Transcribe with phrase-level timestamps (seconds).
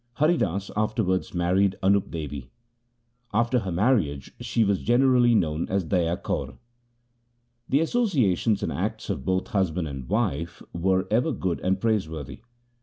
[0.13, 2.49] Hari Das afterwards married Anup Devi.
[3.35, 6.57] After her marriage she was generally known as Daya Kaur.
[7.69, 12.39] The associations and acts of both husband and wife were ever good and praiseworthy.